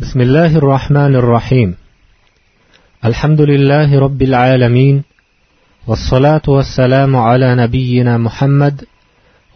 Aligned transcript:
بسم 0.00 0.20
الله 0.20 0.56
الرحمن 0.56 1.14
الرحيم. 1.16 1.74
الحمد 3.04 3.40
لله 3.40 4.00
رب 4.00 4.22
العالمين 4.22 5.02
والصلاة 5.86 6.42
والسلام 6.48 7.16
على 7.16 7.54
نبينا 7.54 8.18
محمد 8.18 8.84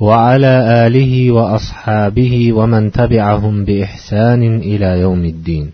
وعلى 0.01 0.87
آله 0.87 1.31
وأصحابه 1.31 2.53
ومن 2.53 2.93
تبعهم 2.93 3.65
بإحسان 3.65 4.43
إلى 4.59 5.01
يوم 5.01 5.25
الدين. 5.25 5.73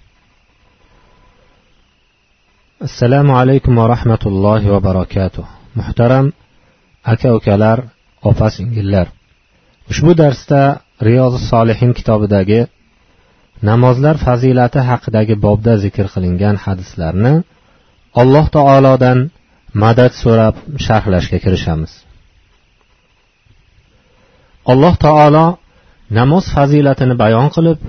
السلام 2.83 3.31
عليكم 3.31 3.79
ورحمة 3.79 4.23
الله 4.27 4.73
وبركاته. 4.73 5.45
محترم 5.77 6.33
aka 7.05 7.37
ukalar 7.37 7.85
opa 8.23 8.51
singillar 8.51 9.07
ushbu 9.91 10.15
darsda 10.17 10.81
riyozi 11.03 11.49
solihin 11.53 11.93
kitobidagi 11.93 12.67
namozlar 13.69 14.17
fazilati 14.27 14.81
haqidagi 14.91 15.35
bobda 15.47 15.73
zikr 15.85 16.07
qilingan 16.15 16.57
hadislarni 16.65 17.35
alloh 18.23 18.47
taolodan 18.57 19.19
madad 19.83 20.13
so'rab 20.23 20.57
sharhlashga 20.87 21.39
kirishamiz. 21.45 21.93
Alloh 24.73 24.95
taolo 25.07 25.47
namoz 26.19 26.45
fazilatini 26.57 27.15
bayon 27.23 27.49
qilib 27.57 27.81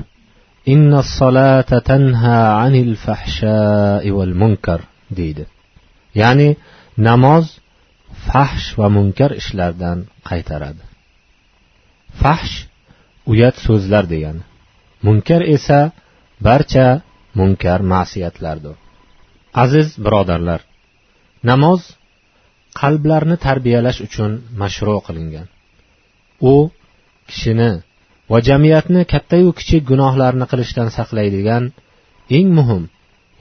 inna 0.73 0.99
solata 1.17 1.77
tanha 1.89 2.37
anil 2.65 2.93
fahshai 3.05 4.09
val 4.17 4.33
munkar 4.41 4.79
deydi. 5.19 5.43
Ya'ni 6.21 6.49
namoz 7.07 7.45
fahsh 8.27 8.67
va 8.79 8.87
munkar 8.97 9.31
ishlardan 9.41 9.97
qaytaradi. 10.29 10.83
Fahsh 12.21 12.55
uyat 13.31 13.55
so'zlar 13.65 14.05
degani. 14.13 14.43
Munkar 15.05 15.41
esa 15.55 15.79
barcha 16.47 16.87
munkar 17.39 17.79
ma'siyatlardir. 17.93 18.75
Aziz 19.63 19.87
birodarlar 20.05 20.61
namoz 21.49 21.81
qalblarni 22.81 23.37
tarbiyalash 23.45 23.99
uchun 24.07 24.31
mashru 24.61 24.95
qilingan. 25.07 25.47
U 26.51 26.53
kishini 27.29 27.71
va 28.31 28.37
jamiyatni 28.47 29.01
kattayu 29.13 29.49
kichik 29.59 29.83
gunohlarni 29.91 30.45
qilishdan 30.51 30.89
saqlaydigan 30.97 31.63
eng 32.37 32.49
muhim 32.57 32.83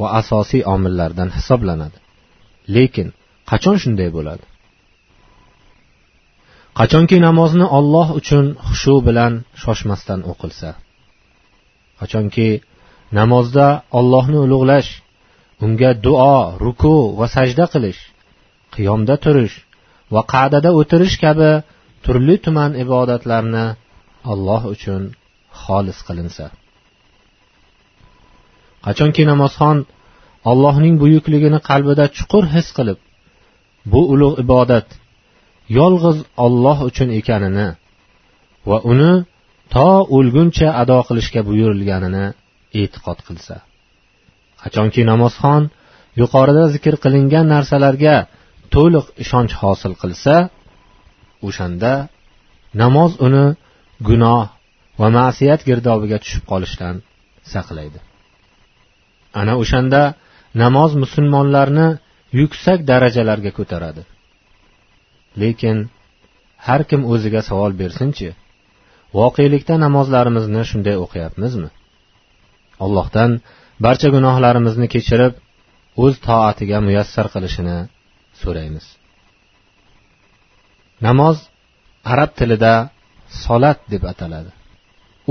va 0.00 0.08
asosiy 0.20 0.62
omillardan 0.74 1.30
hisoblanadi. 1.36 1.98
Lekin 2.74 3.08
qachon 3.50 3.76
shunday 3.82 4.10
bo'ladi? 4.16 4.44
Qachonki 6.78 7.16
namozni 7.26 7.66
olloh 7.78 8.08
uchun 8.20 8.46
xushu 8.66 8.94
bilan 9.08 9.32
shoshmasdan 9.62 10.20
o'qilsa 10.32 10.70
qachonki 12.00 12.48
namozda 13.18 13.66
ollohni 13.98 14.38
ulug'lash 14.46 14.90
unga 15.64 15.90
duo 16.06 16.36
ruku 16.64 16.96
va 17.18 17.26
sajda 17.36 17.64
qilish 17.72 18.00
qiyomda 18.74 19.14
turish 19.24 19.56
va 20.14 20.22
qa'dada 20.32 20.70
o'tirish 20.80 21.16
kabi 21.24 21.50
turli 22.04 22.36
tuman 22.44 22.70
ibodatlarni 22.84 23.66
alloh 24.32 24.62
uchun 24.74 25.02
xolis 25.62 25.98
qilinsa. 26.08 26.46
Qachonki 28.86 29.22
namozxon 29.32 29.78
allohning 30.50 30.94
buyukligini 31.02 31.60
qalbida 31.68 32.04
chuqur 32.16 32.44
his 32.54 32.68
qilib 32.76 32.98
bu 33.92 34.00
ulug' 34.14 34.38
ibodat 34.44 34.88
yolg'iz 35.78 36.18
olloh 36.44 36.78
uchun 36.88 37.08
ekanini 37.18 37.68
va 38.68 38.78
uni 38.92 39.12
to 39.74 39.88
o'lguncha 40.16 40.68
ado 40.82 40.98
qilishga 41.08 41.40
buyurilganini 41.48 42.26
e'tiqod 42.80 43.18
qilsa. 43.28 43.56
Qachonki 44.62 45.02
namozxon 45.12 45.62
yuqorida 46.20 46.64
zikr 46.74 46.94
qilingan 47.04 47.46
narsalarga 47.54 48.16
to'liq 48.74 49.06
ishonch 49.24 49.52
hosil 49.62 49.92
qilsa 50.02 50.34
o'shanda 51.48 51.92
namoz 52.82 53.12
uni 53.26 53.46
gunoh 54.08 54.44
va 55.00 55.08
ma'siyat 55.18 55.60
girdobiga 55.68 56.18
tushib 56.24 56.44
qolishdan 56.52 56.94
saqlaydi. 57.52 58.00
Ana 59.40 59.54
o'shanda 59.62 60.02
namoz 60.62 60.90
musulmonlarni 61.02 61.88
yuksak 62.40 62.78
darajalarga 62.90 63.50
ko'taradi. 63.58 64.02
Lekin 65.42 65.76
har 66.66 66.80
kim 66.90 67.00
o'ziga 67.12 67.40
savol 67.48 67.72
bersinchi 67.82 68.28
voqelikda 69.18 69.74
namozlarimizni 69.84 70.62
shunday 70.70 70.96
o'qiyapmizmi? 71.04 71.70
Allohdan 72.84 73.30
barcha 73.84 74.08
gunohlarimizni 74.16 74.86
kechirib 74.94 75.34
o'z 76.04 76.14
toatiga 76.26 76.78
muyassar 76.86 77.26
qilishini 77.34 77.78
so'raymiz. 78.42 78.86
Namoz 81.06 81.36
arab 82.12 82.30
tilida 82.38 82.74
solat 83.44 83.78
deb 83.92 84.02
ataladi. 84.12 84.50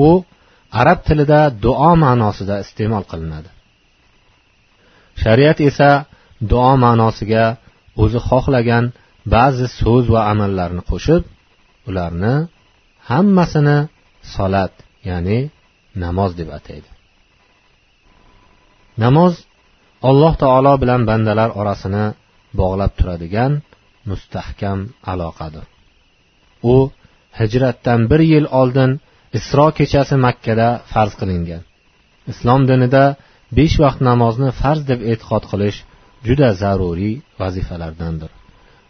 U 0.08 0.10
arab 0.82 1.00
tilida 1.08 1.40
duo 1.66 1.92
ma'nosida 2.04 2.56
iste'mol 2.66 3.04
qilinadi. 3.12 3.50
Shariat 5.22 5.60
esa 5.70 5.92
duo 6.52 6.74
ma'nosiga 6.84 7.46
o'zi 8.04 8.20
xohlagan 8.30 8.86
ba'zi 9.36 9.68
so'z 9.80 10.06
va 10.14 10.22
amallarni 10.34 10.84
qo'shib 10.92 11.24
ularni 11.90 12.34
hammasini 13.10 13.78
solat 14.36 14.74
ya'ni 15.10 15.40
namoz 16.04 16.32
deb 16.40 16.50
ataydi. 16.58 16.90
Namoz 19.04 19.34
alloh 20.10 20.34
taolo 20.44 20.74
bilan 20.84 21.02
bandalar 21.10 21.50
orasini 21.62 22.06
bog'lab 22.60 22.92
turadigan 23.00 23.52
mustahkam 24.10 24.80
aloqadir. 25.12 25.66
U 26.74 26.76
hijratdan 27.40 28.02
bir 28.12 28.22
yil 28.32 28.46
oldin 28.62 28.92
isro 29.38 29.68
kechasi 29.78 30.16
makkada 30.26 30.68
farz 30.92 31.14
qilingan. 31.20 31.62
Islom 32.32 32.62
dinida 32.70 33.04
besh 33.58 33.76
vaqt 33.84 34.00
namozni 34.10 34.50
farz 34.62 34.82
deb 34.92 35.00
e'tiqod 35.12 35.44
qilish 35.52 35.80
juda 36.28 36.50
zaruriy 36.62 37.16
vazifalardandir. 37.42 38.32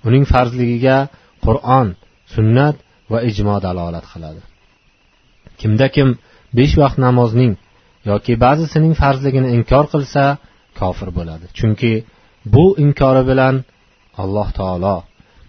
Uning 0.07 0.25
farzligiga 0.33 0.97
qur'on 1.45 1.87
sunnat 2.35 2.75
va 3.11 3.19
ijmo 3.29 3.55
dalolat 3.65 4.05
qiladi. 4.13 4.41
Kimda 5.59 5.87
kim 5.95 6.09
besh 6.57 6.75
vaqt 6.81 6.97
namozning 7.05 7.53
yoki 8.11 8.33
ba'zisining 8.45 8.93
farzligini 9.01 9.49
inkor 9.57 9.85
qilsa 9.93 10.23
kofir 10.79 11.09
bo'ladi. 11.17 11.45
Chunki 11.57 11.93
bu 12.53 12.65
inkori 12.83 13.23
bilan 13.29 13.55
alloh 14.23 14.49
taolo 14.59 14.97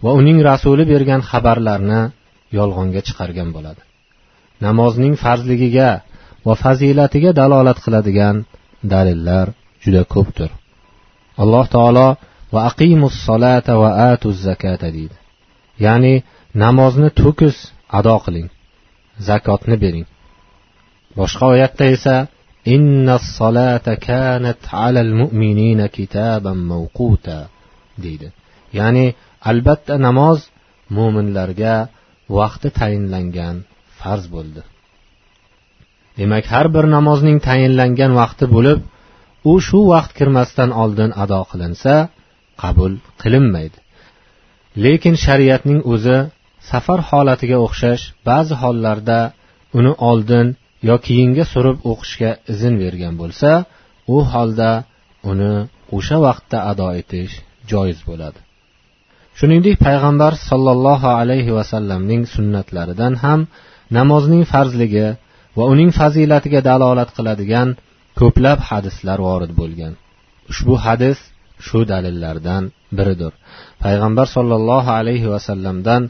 va 0.03 0.11
uning 0.19 0.37
rasuli 0.49 0.83
bergan 0.93 1.21
xabarlarni 1.29 2.01
yolg'onga 2.57 3.01
chiqargan 3.07 3.49
bo'ladi. 3.55 3.81
Namozning 4.65 5.13
farzligiga 5.23 5.89
va 6.45 6.53
fazilatiga 6.63 7.31
dalolat 7.41 7.77
qiladigan 7.85 8.35
dalillar 8.93 9.47
juda 9.83 10.03
ko'pdir. 10.13 10.49
Alloh 11.43 11.65
taolo 11.75 12.07
va 12.53 12.61
aqimus 12.71 13.15
solata 13.27 13.73
va 13.81 13.89
atuz 14.11 14.37
zakata 14.47 14.87
deydi. 14.97 15.17
Ya'ni 15.85 16.13
namozni 16.63 17.09
to'kis 17.21 17.57
ado 17.97 18.15
qiling. 18.25 18.47
Zakotni 19.27 19.75
bering. 19.83 20.07
Boshqa 21.17 21.45
oyatda 21.53 21.85
esa 21.95 22.15
mu'minina 25.21 25.87
kitaban 25.97 26.59
mawquta 26.71 27.37
deydi. 28.03 28.27
Ya'ni 28.77 29.05
albatta 29.49 29.95
namoz 30.07 30.39
mo'minlarga 30.97 31.75
vaqti 32.37 32.69
tayinlangan 32.79 33.55
farz 33.99 34.23
bo'ldi. 34.35 34.61
Demak 36.19 36.45
har 36.53 36.67
bir 36.75 36.85
namozning 36.95 37.37
tayinlangan 37.47 38.11
vaqti 38.21 38.45
bo'lib 38.55 38.79
u 39.51 39.53
shu 39.67 39.79
vaqt 39.93 40.11
kirmasdan 40.17 40.71
oldin 40.83 41.11
ado 41.23 41.41
qilinsa 41.51 41.93
qabul 42.61 42.93
qilinmaydi. 43.21 43.77
Lekin 44.83 45.15
shariatning 45.25 45.79
o'zi 45.93 46.17
safar 46.71 46.99
holatiga 47.09 47.57
o'xshash 47.65 48.03
ba'zi 48.29 48.53
hollarda 48.63 49.19
uni 49.77 49.93
oldin 50.09 50.47
yo 50.89 50.95
keyinga 51.07 51.45
surib 51.53 51.77
o'qishga 51.91 52.31
izn 52.53 52.73
bergan 52.83 53.13
bo'lsa 53.21 53.49
u 54.15 54.17
holda 54.31 54.71
uni 55.31 55.53
o'sha 55.97 56.17
vaqtda 56.25 56.57
ado 56.71 56.87
etish 57.01 57.33
joiz 57.71 57.99
bo'ladi. 58.09 58.39
Shuningdek 59.39 59.75
payg'ambar 59.87 60.33
sollallohu 60.49 61.09
alayhi 61.21 61.51
vasallamning 61.59 62.23
sunnatlaridan 62.35 63.13
ham 63.23 63.39
namozning 63.97 64.43
farzligi 64.53 65.07
va 65.57 65.63
uning 65.73 65.89
fazilatiga 65.99 66.61
dalolat 66.69 67.09
qiladigan 67.17 67.67
ko'plab 68.19 68.59
hadislar 68.69 69.19
vorid 69.27 69.51
bo'lgan. 69.61 69.93
Ushbu 70.51 70.75
hadis 70.85 71.17
shu 71.65 71.79
dalillardan 71.91 72.63
biridir. 72.97 73.33
Payg'ambar 73.83 74.27
sollallohu 74.35 74.91
alayhi 74.99 75.27
vasallamdan 75.35 76.01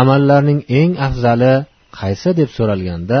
amallarning 0.00 0.60
eng 0.80 0.92
afzali 1.06 1.54
qaysi 1.98 2.30
deb 2.38 2.50
so'ralganda 2.56 3.20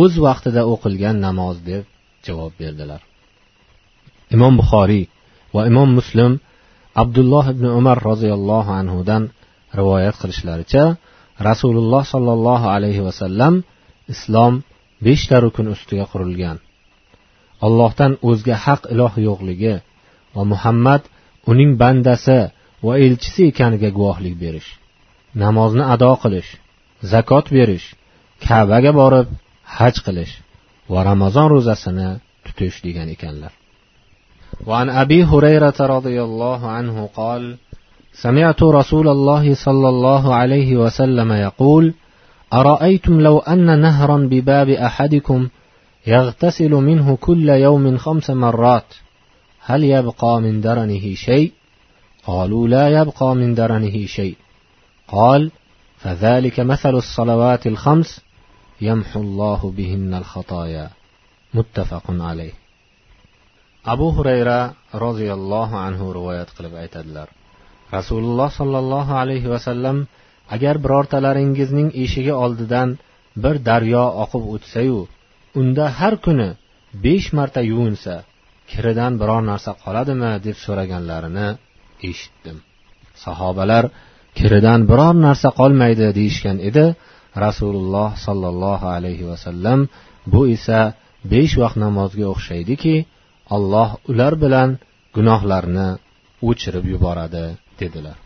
o'z 0.00 0.12
vaqtida 0.26 0.62
o'qilgan 0.72 1.16
namoz 1.26 1.56
deb 1.70 1.82
javob 2.26 2.52
berdilar. 2.60 3.00
Imom 4.34 4.54
buxoriy 4.60 5.04
va 5.54 5.62
imom 5.70 5.90
muslim 5.98 6.32
abdulloh 7.02 7.44
ibn 7.54 7.64
umar 7.78 7.98
roziyallohu 8.10 8.70
anhudan 8.80 9.22
rivoyat 9.78 10.16
qilishlaricha 10.22 10.84
rasululloh 11.48 12.04
sollallohu 12.12 12.66
alayhi 12.76 13.02
vasallam 13.08 13.54
islom 14.14 14.54
beshta 15.06 15.36
rukun 15.44 15.66
ustiga 15.74 16.04
qurilgan. 16.12 16.56
Allohdan 17.66 18.12
o'zga 18.28 18.56
haq 18.66 18.82
iloh 18.94 19.14
yo'qligi 19.28 19.74
va 20.34 20.42
muhammad 20.52 21.02
uning 21.50 21.70
bandasi 21.82 22.40
va 22.86 22.92
elchisi 23.04 23.42
ekaniga 23.50 23.88
guvohlik 23.98 24.34
berish. 24.44 24.70
Namozni 25.34 25.84
ado 25.94 26.12
qilish 26.22 26.50
zakot 27.12 27.46
berish 27.56 27.86
kabaga 28.46 28.92
borib 29.00 29.26
haj 29.76 29.94
qilish 30.06 30.34
va 30.92 31.00
ramazon 31.10 31.48
ro'zasini 31.54 32.08
tutish 32.44 32.76
degan 32.84 33.08
ekanlar. 33.16 33.52
وعن 34.66 34.90
أبي 34.90 35.24
هريرة 35.24 35.74
رضي 35.80 36.22
الله 36.22 36.66
عنه 36.66 37.08
قال 37.16 37.56
سمعت 38.12 38.62
رسول 38.62 39.08
الله 39.08 39.54
صلى 39.54 39.88
الله 39.88 40.34
عليه 40.34 40.76
وسلم 40.76 41.32
يقول 41.32 41.94
أرأيتم 42.52 43.20
لو 43.20 43.38
أن 43.38 43.80
نهرا 43.80 44.16
بباب 44.30 44.68
أحدكم 44.68 45.48
يغتسل 46.06 46.70
منه 46.70 47.16
كل 47.16 47.48
يوم 47.48 47.96
خمس 47.96 48.30
مرات 48.30 48.94
هل 49.60 49.84
يبقى 49.84 50.40
من 50.40 50.60
درنه 50.60 51.14
شيء 51.14 51.52
قالوا 52.26 52.68
لا 52.68 52.88
يبقى 52.88 53.36
من 53.36 53.54
درنه 53.54 54.06
شيء 54.06 54.36
قال 55.07 55.51
فذلك 55.97 56.59
مثل 56.59 56.95
الصلوات 56.95 57.67
الخمس 57.67 58.21
يمحو 58.81 59.21
الله 59.21 59.73
بهن 59.77 60.13
الخطايا 60.13 60.89
متفق 61.53 62.03
عليه 62.09 62.53
abu 63.93 64.07
hurayra 64.15 64.59
roziyallohu 65.05 65.75
anhu 65.87 66.05
rivoyat 66.17 66.49
qilib 66.55 66.73
aytadilar 66.83 67.27
rasululloh 67.95 68.49
sollallohu 68.59 69.13
alayhi 69.23 69.51
vasallam 69.55 69.97
agar 70.55 70.75
birortalaringizning 70.85 71.89
eshigi 72.03 72.33
oldidan 72.45 72.89
bir 73.43 73.55
daryo 73.69 74.05
oqib 74.23 74.43
o'tsayu 74.55 74.99
unda 75.59 75.85
har 75.99 76.13
kuni 76.25 76.49
besh 77.05 77.27
marta 77.37 77.61
yuvinsa 77.71 78.15
kiridan 78.71 79.13
biror 79.21 79.41
narsa 79.51 79.71
qoladimi 79.83 80.31
deb 80.45 80.57
so'raganlarini 80.65 81.47
eshitdim 82.09 82.57
sahobalar 83.23 83.83
kiridan 84.37 84.81
biror 84.89 85.15
narsa 85.25 85.49
qolmaydi 85.59 86.07
deyishgan 86.17 86.57
edi 86.69 86.85
rasululloh 87.45 88.09
sollallohu 88.25 88.85
alayhi 88.97 89.27
vasallam 89.31 89.79
bu 90.33 90.41
esa 90.55 90.79
besh 91.31 91.53
vaqt 91.61 91.77
namozga 91.85 92.25
o'xshaydiki 92.33 92.95
olloh 93.55 93.89
ular 94.11 94.33
bilan 94.43 94.69
gunohlarni 95.15 95.89
o'chirib 96.49 96.85
yuboradi 96.93 97.45
dedilar 97.81 98.17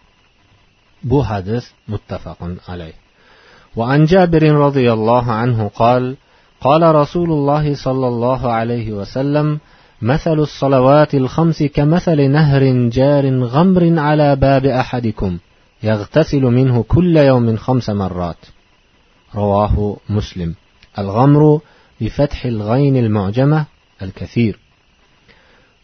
bu 1.09 1.19
hadis 1.30 1.63
muttafaqun 1.92 2.54
alayh 2.74 2.95
وعن 3.80 4.01
جابر 4.13 4.44
رضي 4.68 4.88
الله 4.98 5.25
عنه 5.42 5.59
قال 5.81 6.04
قال 6.62 6.95
رسول 7.01 7.30
الله 7.38 7.65
صلى 7.75 8.07
الله 8.07 8.42
عليه 8.57 8.88
وسلم 9.00 9.48
مثل 10.01 10.38
الصلوات 10.39 11.15
الخمس 11.15 11.63
كمثل 11.63 12.19
نهر 12.38 12.63
جار 12.98 13.25
غمر 13.54 13.83
على 14.00 14.36
باب 14.36 14.65
احدكم 14.65 15.38
يغتسل 15.83 16.42
منه 16.42 16.83
كل 16.83 17.18
يوم 17.18 17.57
خمس 17.57 17.89
مرات 17.89 18.42
رواه 19.36 19.98
مسلم 20.09 20.56
الغمر 21.00 21.59
بفتح 22.01 22.45
الغين 22.45 22.95
المعجمه 22.98 23.65
الكثير 24.01 24.59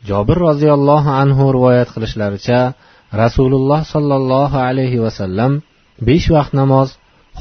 jobir 0.09 0.37
roziyallohu 0.49 1.09
anhu 1.21 1.43
rivoyat 1.57 1.89
qilishlaricha 1.95 2.61
rasululloh 3.23 3.81
sollallohu 3.93 4.57
alayhi 4.69 4.99
vasallam 5.05 5.51
besh 6.07 6.27
vaqt 6.35 6.53
namoz 6.61 6.89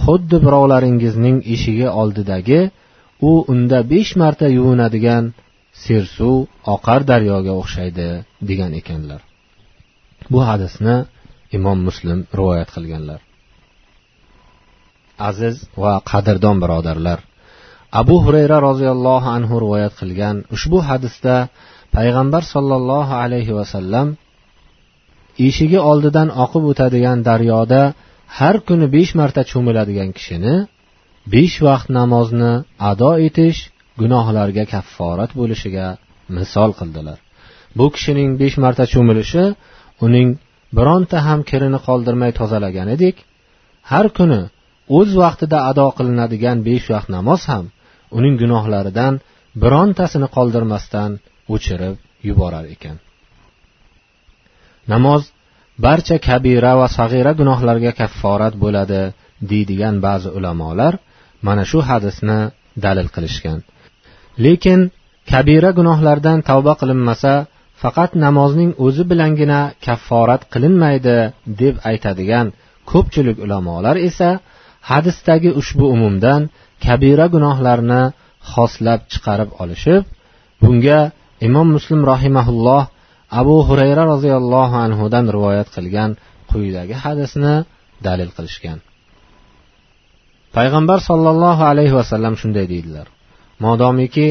xuddi 0.02 0.36
birovlaringizning 0.44 1.36
eshigi 1.54 1.88
oldidagi 2.00 2.60
u 3.30 3.32
unda 3.52 3.78
besh 3.92 4.12
marta 4.22 4.46
yuvinadigan 4.58 5.24
sersuv 5.84 6.36
oqar 6.74 7.00
daryoga 7.10 7.52
o'xshaydi 7.60 8.08
degan 8.48 8.72
ekanlar 8.80 9.20
bu 10.32 10.40
hadisni 10.48 10.96
imom 11.57 11.79
muslim 11.87 12.19
rivoyat 12.39 12.69
qilganlar. 12.75 13.19
Aziz 15.29 15.55
va 15.83 15.93
qadrdon 16.11 16.57
birodarlar 16.63 17.19
abu 18.01 18.15
hurayra 18.25 18.57
roziyallohu 18.69 19.27
anhu 19.37 19.53
rivoyat 19.63 19.93
qilgan 19.99 20.35
ushbu 20.55 20.79
hadisda 20.89 21.35
payg'ambar 21.95 22.43
sollallohu 22.53 23.13
alayhi 23.23 23.53
vasallam 23.59 24.07
eshigi 25.47 25.79
oldidan 25.91 26.29
oqib 26.43 26.63
o'tadigan 26.71 27.19
daryoda 27.29 27.81
har 28.37 28.55
kuni 28.67 28.87
besh 28.95 29.11
marta 29.19 29.41
cho'miladigan 29.51 30.09
kishini 30.17 30.55
besh 31.33 31.55
vaqt 31.67 31.87
namozni 31.99 32.53
ado 32.91 33.11
etish 33.27 33.59
gunohlarga 34.01 34.63
kafforat 34.73 35.31
bo'lishiga 35.39 35.87
misol 36.37 36.71
qildilar. 36.79 37.17
Bu 37.77 37.85
kishining 37.95 38.29
besh 38.41 38.55
marta 38.63 38.83
cho'milishi 38.93 39.45
uning 40.05 40.29
bironta 40.77 41.17
ham 41.27 41.39
kirini 41.49 41.79
qoldirmay 41.87 42.31
tozalagan 42.39 42.87
edik. 42.95 43.15
Har 43.91 44.07
kuni 44.17 44.41
o'z 44.97 45.09
vaqtida 45.23 45.57
ado 45.69 45.87
qilinadigan 45.97 46.57
besh 46.67 46.87
vaqt 46.93 47.09
namoz 47.17 47.41
ham 47.51 47.65
uning 48.17 48.35
gunohlaridan 48.41 49.13
birontasini 49.63 50.27
qoldirmasdan 50.35 51.11
o'chirib 51.53 51.95
yuborar 52.27 52.65
ekan. 52.75 52.97
Namoz 54.93 55.23
barcha 55.85 56.17
kabira 56.27 56.73
va 56.79 56.87
sag'ira 56.97 57.31
gunohlarga 57.39 57.91
kafforat 58.01 58.53
bo'ladi 58.63 59.01
deydigan 59.51 59.95
ba'zi 60.05 60.29
ulamolar 60.37 60.93
mana 61.47 61.63
shu 61.71 61.79
hadisni 61.89 62.39
dalil 62.85 63.07
qilishgan. 63.15 63.59
Lekin 64.45 64.79
kabira 65.31 65.71
gunohlardan 65.79 66.39
tavba 66.49 66.73
qilinmasa 66.81 67.33
faqat 67.81 68.11
namozning 68.25 68.71
o'zi 68.85 69.03
bilangina 69.11 69.59
kafforat 69.85 70.41
qilinmaydi 70.53 71.17
deb 71.61 71.75
aytadigan 71.89 72.47
ko'pchilik 72.91 73.37
ulamolar 73.45 73.95
esa 74.09 74.29
hadisdagi 74.91 75.49
ushbu 75.61 75.85
umumdan 75.95 76.41
kabira 76.85 77.25
gunohlarni 77.35 78.01
xoslab 78.51 78.99
chiqarib 79.11 79.49
olishib 79.63 80.03
bunga 80.61 80.99
imom 81.47 81.67
muslim 81.75 82.01
rahimaulloh 82.13 82.83
abu 83.39 83.55
hurayra 83.67 84.03
roziyallohu 84.13 84.75
anhudan 84.85 85.25
rivoyat 85.35 85.67
qilgan 85.75 86.11
quyidagi 86.51 86.95
hadisni 87.03 87.55
dalil 88.07 88.29
qilishgan. 88.37 88.77
Payg'ambar 90.55 90.99
sollallohu 91.09 91.63
alayhi 91.71 91.93
vasallam 91.99 92.33
shunday 92.41 92.65
deydilar. 92.73 93.07
Modomiki 93.65 94.27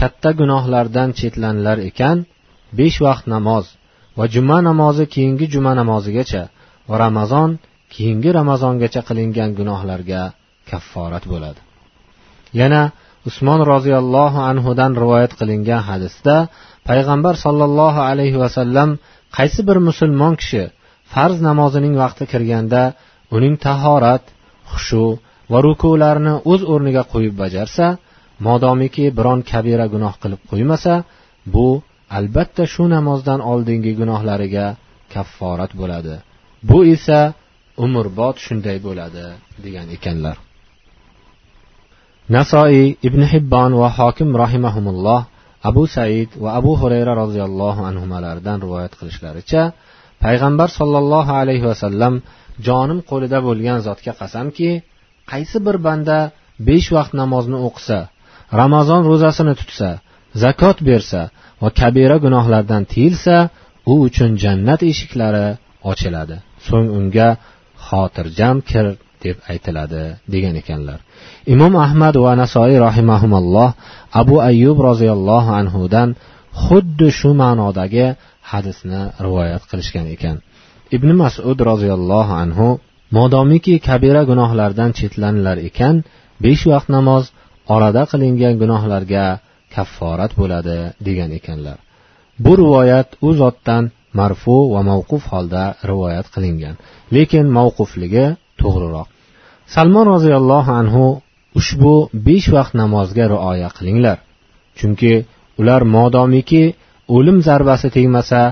katta 0.00 0.30
gunohlardan 0.40 1.08
chetlanilar 1.18 1.78
ekan 1.90 2.16
besh 2.78 2.98
vaqt 3.06 3.24
namoz 3.34 3.64
va 4.18 4.24
juma 4.34 4.58
namozi 4.68 5.04
keyingi 5.14 5.46
juma 5.54 5.72
namozigacha 5.80 6.42
va 6.88 6.96
ramazon 7.04 7.50
keyingi 7.94 8.30
ramazongacha 8.38 9.00
qilingan 9.08 9.50
gunohlarga 9.58 10.22
kafforat 10.70 11.24
bo'ladi. 11.32 11.60
Yana 12.60 12.82
usmon 13.28 13.60
roziyallohu 13.72 14.38
anhudan 14.50 14.92
rivoyat 15.02 15.32
qilingan 15.40 15.82
hadisda 15.88 16.36
payg'ambar 16.88 17.34
sollallohu 17.44 18.00
alayhi 18.10 18.38
vasallam 18.44 18.88
qaysi 19.36 19.60
bir 19.68 19.78
musulmon 19.88 20.34
kishi 20.40 20.62
farz 21.12 21.36
namozining 21.48 21.94
vaqti 22.02 22.24
kirganda 22.32 22.82
uning 23.36 23.54
tahorat 23.66 24.24
xushu 24.72 25.04
va 25.52 25.58
rukularini 25.66 26.34
o'z 26.52 26.60
o'rniga 26.72 27.02
qo'yib 27.12 27.34
bajarsa 27.42 27.86
modomiki 28.46 29.04
biron 29.18 29.40
kabira 29.50 29.86
gunoh 29.94 30.14
qilib 30.22 30.40
qo'ymasa 30.50 30.94
bu 31.54 31.68
albatta 32.18 32.64
shu 32.72 32.84
namozdan 32.94 33.40
oldingi 33.52 33.92
gunohlariga 34.00 34.66
kafforat 35.14 35.72
bo'ladi. 35.80 36.14
Bu 36.68 36.78
esa 36.94 37.20
umrbod 37.84 38.36
shunday 38.46 38.78
bo'ladi 38.86 39.24
degan 39.64 39.86
ekanlar. 39.96 40.36
Nasoiy 42.36 42.86
ibn 43.08 43.22
hibbon 43.32 43.72
va 43.82 43.88
hokim 43.98 44.30
rahimahumulloh 44.42 45.20
abu 45.70 45.84
said 45.94 46.30
va 46.42 46.50
abu 46.60 46.72
hurayra 46.80 47.12
roziyallohu 47.22 47.80
anhulardan 47.90 48.58
rivoyat 48.64 48.92
qilishlaricha 49.00 49.62
payg'ambar 50.24 50.68
sollallohu 50.78 51.32
alayhi 51.42 51.66
vasallam 51.70 52.14
jonim 52.66 52.98
qo'lida 53.10 53.38
bo'lgan 53.48 53.78
zotga 53.86 54.12
qasamki 54.20 54.70
qaysi 55.32 55.58
bir 55.66 55.76
banda 55.86 56.18
besh 56.68 56.88
vaqt 56.96 57.12
namozni 57.22 57.58
o'qisa 57.66 57.98
ramazon 58.60 59.00
ro'zasini 59.10 59.54
tutsa 59.60 59.88
zakot 60.42 60.78
bersa 60.88 61.20
va 61.62 61.68
kabira 61.80 62.16
gunohlardan 62.24 62.82
tiyilsa 62.92 63.36
u 63.92 63.94
uchun 64.06 64.30
jannat 64.42 64.80
eshiklari 64.90 65.46
ochiladi. 65.90 66.36
So'ng 66.66 66.88
unga 66.98 67.28
xotirjam 67.86 68.56
kir 68.70 68.86
deb 69.24 69.36
aytiladi 69.52 70.02
degan 70.32 70.54
ekanlar. 70.62 70.98
Imom 71.54 71.74
ahmad 71.86 72.14
va 72.24 72.32
nasoiy 72.42 72.76
rahimahumalloh 72.86 73.70
abu 74.20 74.36
ayyub 74.50 74.78
roziyallohu 74.88 75.50
anhudan 75.60 76.08
xuddi 76.64 77.08
shu 77.18 77.30
ma'nodagi 77.42 78.06
hadisni 78.50 79.02
rivoyat 79.24 79.62
qilishgan 79.70 80.06
ekan. 80.14 80.36
Ibn 80.96 81.08
masud 81.22 81.58
roziyallohu 81.70 82.32
anhu 82.42 82.68
modomiki 83.16 83.74
kabira 83.88 84.22
gunohlardan 84.30 84.90
chetlanilar 84.98 85.58
ekan 85.68 85.94
besh 86.44 86.64
vaqt 86.72 86.88
namoz 86.96 87.24
orada 87.74 88.02
qilingan 88.10 88.54
gunohlarga 88.62 89.24
kafforat 89.74 90.32
bo'ladi 90.40 90.78
degan 91.06 91.30
ekanlar. 91.38 91.78
Bu 92.44 92.52
rivoyat 92.60 93.08
u 93.26 93.28
zotdan 93.40 93.84
marfu 94.18 94.56
va 94.74 94.80
mavquf 94.90 95.22
holda 95.32 95.64
rivoyat 95.90 96.26
qilingan. 96.34 96.74
Lekin 97.14 97.46
mavqufligi 97.58 98.26
to'g'riroq. 98.60 99.08
Salmon 99.74 100.06
roziyallohu 100.14 100.70
anhu 100.80 101.04
ushbu 101.58 101.94
besh 102.26 102.48
vaqt 102.56 102.72
namozga 102.80 103.24
rioya 103.34 103.68
qilinglar. 103.76 104.18
Chunki 104.78 105.12
ular 105.60 105.82
modomiki 105.96 106.64
o'lim 107.16 107.38
zarbasi 107.48 107.88
tegmasa 107.96 108.42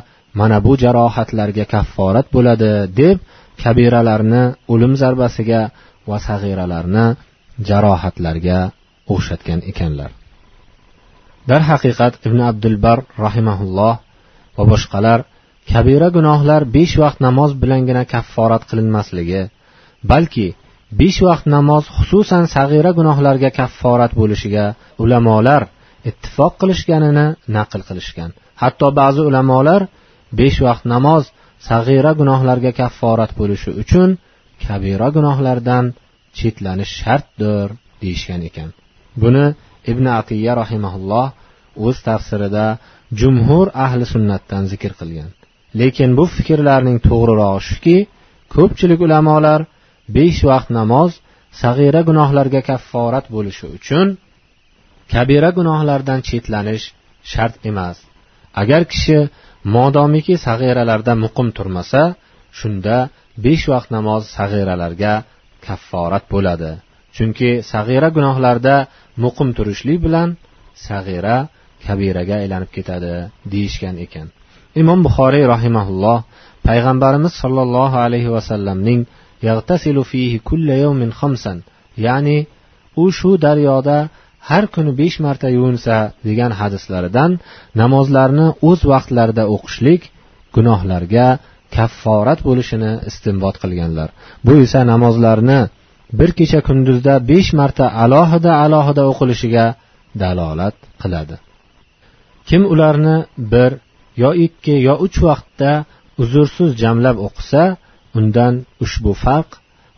mana 0.40 0.58
bu 0.66 0.72
jarohatlarga 0.82 1.64
kafforat 1.74 2.26
bo'ladi 2.34 2.72
deb 3.00 3.16
kabiralarni 3.62 4.42
o'lim 4.72 4.92
zarbasiga 5.02 5.60
va 6.08 6.18
sag'iralarni 6.28 7.06
jarohatlarga 7.68 8.58
o'xshatgan 9.14 9.60
ekanlar. 9.70 10.10
Darhaqiqat 11.50 12.14
ibn 12.26 12.38
abdulbar 12.50 12.98
rahimaulloh 13.24 13.94
va 14.56 14.64
boshqalar 14.72 15.20
kabira 15.72 16.08
gunohlar 16.16 16.62
besh 16.76 16.94
vaqt 17.02 17.18
namoz 17.26 17.50
bilangina 17.62 18.02
kafforat 18.14 18.62
qilinmasligi 18.70 19.42
balki 20.10 20.46
besh 21.00 21.18
vaqt 21.28 21.46
namoz 21.56 21.84
xususan 21.96 22.44
sag'ira 22.54 22.90
gunohlarga 22.98 23.50
kafforat 23.60 24.12
bo'lishiga 24.20 24.66
ulamolar 25.02 25.62
ittifoq 26.10 26.52
qilishganini 26.60 27.26
naql 27.56 27.80
qilishgan. 27.88 28.30
Hatto 28.62 28.86
ba'zi 29.00 29.22
ulamolar 29.30 29.82
besh 30.40 30.58
vaqt 30.66 30.84
namoz 30.94 31.24
sag'ira 31.68 32.12
gunohlarga 32.20 32.72
kafforat 32.80 33.32
bo'lishi 33.40 33.70
uchun 33.82 34.10
kabira 34.64 35.08
gunohlardan 35.16 35.84
chetlanish 36.38 36.92
shartdir 37.00 37.68
deyishgan 38.02 38.40
ekan. 38.48 38.68
Buni 39.22 39.44
ibn 39.92 40.06
atiya 40.20 40.52
rahimaulloh 40.62 41.26
o'z 41.86 41.96
tafsirida 42.08 42.66
jumhur 43.20 43.66
ahli 43.84 44.04
sunnatdan 44.12 44.64
zikr 44.72 44.92
qilgan. 45.00 45.30
Lekin 45.80 46.10
bu 46.18 46.24
fikrlarning 46.36 46.98
to'g'rirog'i 47.08 47.60
shuki 47.68 47.96
ko'pchilik 48.54 49.00
ulamolar 49.06 49.60
besh 50.16 50.40
vaqt 50.50 50.68
namoz 50.78 51.10
sag'ira 51.62 52.00
gunohlarga 52.08 52.60
kafforat 52.70 53.26
bo'lishi 53.34 53.66
uchun 53.76 54.06
kabira 55.12 55.50
gunohlardan 55.58 56.20
chetlanish 56.28 56.84
shart 57.32 57.54
emas. 57.70 57.96
Agar 58.62 58.82
kishi 58.92 59.18
modomiki 59.76 60.34
sag'iralarda 60.46 61.12
muqim 61.24 61.48
turmasa 61.56 62.02
shunda 62.58 62.96
besh 63.44 63.64
vaqt 63.72 63.88
namoz 63.96 64.22
sag'iralarga 64.36 65.12
kafforat 65.66 66.24
bo'ladi. 66.34 66.72
Chunki 67.16 67.50
sag'ira 67.72 68.08
gunohlarda 68.16 68.74
muqim 69.24 69.48
turishlik 69.56 69.98
bilan 70.06 70.28
sag'ira 70.86 71.36
kabiraga 71.86 72.34
aylanib 72.42 72.70
ketadi 72.76 73.12
deyishgan 73.52 73.96
ekan. 74.04 74.26
Imom 74.80 74.98
buxoriy 75.06 75.44
rahimaulloh 75.54 76.18
payg'ambarimiz 76.68 77.32
sollallohu 77.42 77.96
alayhi 78.06 78.30
vasallamning 78.36 79.00
ya'ni 82.06 82.38
u 83.02 83.04
shu 83.18 83.30
daryoda 83.44 83.98
har 84.48 84.64
kuni 84.74 84.92
besh 85.00 85.16
marta 85.26 85.48
yuvinsa 85.56 85.96
degan 86.28 86.52
hadislaridan 86.60 87.30
namozlarni 87.80 88.46
o'z 88.68 88.80
vaqtlarida 88.92 89.44
o'qishlik 89.54 90.02
gunohlarga 90.56 91.26
kafforat 91.76 92.40
bo'lishini 92.48 92.92
istinbot 93.10 93.56
qilganlar. 93.62 94.08
Bu 94.46 94.52
esa 94.64 94.80
namozlarni 94.92 95.60
bir 96.12 96.30
kecha 96.38 96.60
kunduzda 96.68 97.14
besh 97.30 97.50
marta 97.60 97.86
alohida 98.04 98.52
alohida 98.64 99.02
o'qilishiga 99.12 99.66
dalolat 100.22 100.76
qiladi. 101.02 101.36
Kim 102.48 102.62
ularni 102.72 103.16
bir 103.52 103.70
yo 104.22 104.30
ikki 104.46 104.74
yo 104.88 104.94
uch 105.06 105.16
vaqtda 105.28 105.70
uzrsiz 106.22 106.70
jamlab 106.82 107.16
o'qisa 107.26 107.62
undan 108.18 108.54
ushbu 108.84 109.12
farq 109.24 109.50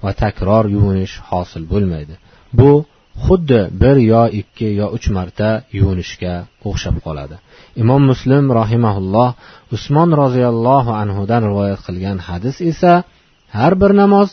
va 0.04 0.10
takror 0.22 0.64
yuvinish 0.74 1.14
hosil 1.28 1.62
bo'lmaydi. 1.72 2.14
Bu 2.58 2.70
xuddi 3.24 3.60
bir 3.82 3.96
yo 4.12 4.22
ikki 4.40 4.68
yo 4.80 4.86
uch 4.96 5.06
marta 5.16 5.50
yuvinishga 5.78 6.34
o'xshab 6.68 6.96
qoladi. 7.06 7.36
Imom 7.82 8.02
muslim 8.10 8.44
rohimaulloh 8.58 9.30
usmon 9.76 10.10
roziyallohu 10.22 10.90
anhudan 11.02 11.42
rivoyat 11.50 11.80
qilgan 11.86 12.18
hadis 12.28 12.56
esa 12.70 12.92
har 13.56 13.72
bir 13.82 13.92
namoz 14.02 14.28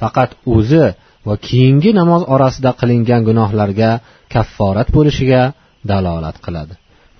faqat 0.00 0.30
o'zi 0.54 0.86
va 1.28 1.34
keyingi 1.48 1.90
namoz 2.00 2.22
orasida 2.34 2.70
qilingan 2.80 3.22
gunohlarga 3.28 3.90
kafforat 4.34 4.88
bo'lishiga 4.96 5.42
dalolat 5.90 6.36
qiladi. 6.46 6.74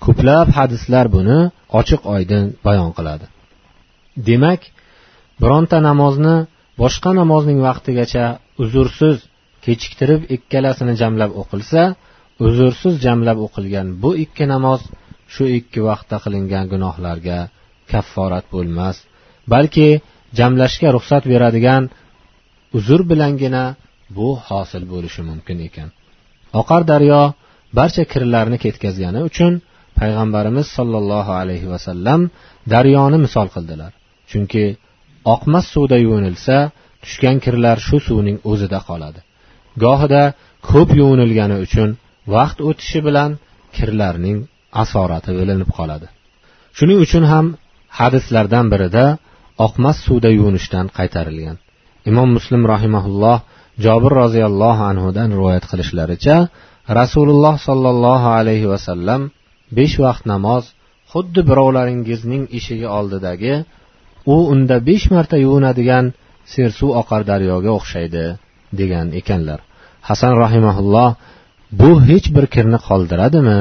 Ko'plab 0.05 0.47
hadislar 0.57 1.05
buni 1.15 1.37
ochiq 1.79 2.01
oydin 2.15 2.43
bayon 2.65 2.91
qiladi. 2.97 3.25
Demak 4.27 4.61
bironta 5.41 5.77
namozni 5.89 6.35
boshqa 6.81 7.11
namozning 7.19 7.59
vaqtigacha 7.67 8.25
uzrsiz 8.63 9.15
kechiktirib 9.65 10.21
ikkalasini 10.35 10.93
jamlab 11.01 11.31
o'qilsa 11.41 11.81
uzrsiz 12.45 12.93
jamlab 13.05 13.37
o'qilgan 13.45 13.87
bu 14.03 14.09
ikki 14.23 14.45
namoz 14.53 14.81
shu 15.33 15.43
ikki 15.59 15.79
vaqtda 15.89 16.17
qilingan 16.23 16.65
gunohlarga 16.73 17.39
kafforat 17.91 18.45
bo'lmas 18.53 18.95
balki 19.53 19.87
jamlashga 20.39 20.89
ruxsat 20.95 21.23
beradigan 21.31 21.83
uzr 22.77 23.01
bilangina 23.11 23.63
bu 24.17 24.27
hosil 24.47 24.83
bo'lishi 24.93 25.21
mumkin 25.29 25.57
ekan. 25.67 25.89
Oqar 26.61 26.81
daryo 26.91 27.21
barcha 27.77 28.03
kirlarni 28.13 28.57
ketkazgani 28.63 29.19
uchun 29.29 29.53
payg'ambarimiz 29.99 30.67
sollallohu 30.77 31.31
alayhi 31.41 31.67
vasallam 31.73 32.21
daryoni 32.73 33.17
misol 33.25 33.47
qildilar. 33.55 33.91
Chunki 34.31 34.63
oqmas 35.33 35.65
suvda 35.73 35.97
yuvinilsa 36.05 36.57
tushgan 37.03 37.37
kirlar 37.45 37.77
shu 37.87 37.97
suvning 38.07 38.37
o'zida 38.51 38.79
qoladi. 38.89 39.19
Gohida 39.83 40.23
ko'p 40.69 40.89
yuvinilgani 41.01 41.57
uchun 41.65 41.89
vaqt 42.35 42.57
o'tishi 42.69 42.99
bilan 43.07 43.31
kirlarning 43.75 44.37
asorati 44.83 45.31
bilinib 45.39 45.69
qoladi. 45.77 46.07
Shuning 46.77 46.99
uchun 47.05 47.23
ham 47.31 47.45
hadislardan 47.99 48.65
birida 48.73 49.05
oqmas 49.65 49.97
suvda 50.05 50.29
yuvinishdan 50.37 50.85
qaytarilgan. 50.97 51.57
Imom 52.09 52.29
muslim 52.37 52.61
rahimaulloh 52.73 53.37
jobir 53.84 54.12
roziyallohu 54.22 54.82
anhudan 54.90 55.28
rivoyat 55.36 55.64
qilishlaricha 55.70 56.36
rasululloh 57.00 57.54
sollallohu 57.68 58.28
alayhi 58.38 58.70
vasallam 58.72 59.20
besh 59.78 59.96
vaqt 60.04 60.24
namoz 60.32 60.64
xuddi 61.12 61.40
birovlaringizning 61.48 62.42
eshigi 62.58 62.88
oldidagi 62.98 63.54
u 64.34 64.36
unda 64.52 64.76
besh 64.88 65.06
marta 65.14 65.36
yuvinadigan 65.44 66.04
sersuv 66.54 66.90
oqar 67.00 67.22
daryoga 67.30 67.70
o'xshaydi 67.78 68.24
degan 68.80 69.06
ekanlar 69.20 69.60
hasan 70.08 70.34
rahimaulloh 70.44 71.10
bu 71.80 71.90
hech 72.08 72.26
bir 72.36 72.46
kirni 72.54 72.78
qoldiradimi 72.88 73.60